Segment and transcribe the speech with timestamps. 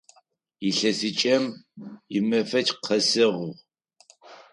[0.67, 1.43] Илъэсыкӏэм
[2.17, 3.39] имэфэкӏ къэсыгъ.